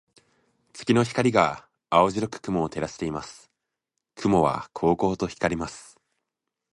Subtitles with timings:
[0.73, 3.51] 月の光が青白く雲を照らしています。
[4.15, 5.99] 雲はこうこうと光ります。